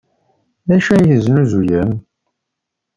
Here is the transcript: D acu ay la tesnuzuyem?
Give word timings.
D 0.67 0.69
acu 0.75 0.89
ay 0.93 0.99
la 1.05 1.15
tesnuzuyem? 1.21 1.91